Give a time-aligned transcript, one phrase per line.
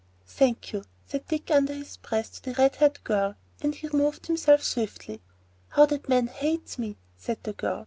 [0.25, 4.25] "Thank you," said Dick under his breath to the red haired girl, and he removed
[4.25, 5.21] himself swiftly.
[5.69, 7.79] "How that man hates me!" said the girl.